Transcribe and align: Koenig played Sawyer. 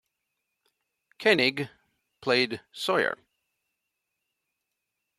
Koenig 1.19 1.69
played 2.21 2.59
Sawyer. 2.71 3.15